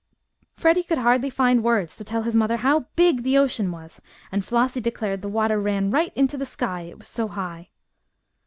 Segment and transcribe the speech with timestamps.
[0.55, 4.43] Freddie could hardly find words to tell his mother how big the ocean was, and
[4.43, 7.69] Flossie declared the water ran right into the sky it was so high.